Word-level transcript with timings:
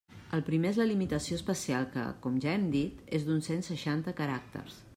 El 0.35 0.41
primer 0.45 0.69
és 0.73 0.77
la 0.81 0.85
limitació 0.91 1.37
espacial 1.39 1.85
que, 1.95 2.05
com 2.23 2.39
ja 2.45 2.55
hem 2.55 2.65
dit, 2.77 3.03
és 3.19 3.27
d'uns 3.29 3.51
cent 3.51 3.65
seixanta 3.69 4.15
caràcters. 4.23 4.81